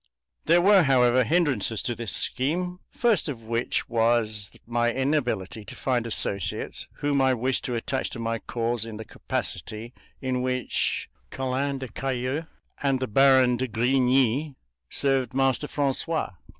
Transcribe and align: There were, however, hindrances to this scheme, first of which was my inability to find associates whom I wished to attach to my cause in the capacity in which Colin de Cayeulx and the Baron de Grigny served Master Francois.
There 0.45 0.61
were, 0.61 0.81
however, 0.81 1.23
hindrances 1.23 1.83
to 1.83 1.93
this 1.93 2.11
scheme, 2.11 2.79
first 2.89 3.29
of 3.29 3.43
which 3.43 3.87
was 3.87 4.49
my 4.65 4.91
inability 4.91 5.63
to 5.65 5.75
find 5.75 6.07
associates 6.07 6.87
whom 6.93 7.21
I 7.21 7.35
wished 7.35 7.65
to 7.65 7.75
attach 7.75 8.09
to 8.09 8.19
my 8.19 8.39
cause 8.39 8.83
in 8.83 8.97
the 8.97 9.05
capacity 9.05 9.93
in 10.19 10.41
which 10.41 11.07
Colin 11.29 11.77
de 11.77 11.87
Cayeulx 11.87 12.47
and 12.81 12.99
the 12.99 13.05
Baron 13.05 13.57
de 13.57 13.67
Grigny 13.67 14.55
served 14.89 15.35
Master 15.35 15.67
Francois. 15.67 16.31